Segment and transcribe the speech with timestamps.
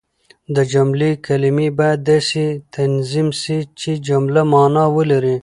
[0.55, 5.35] د جملې کلیمې باید داسي تنظیم سي، چي جمله مانا ولري.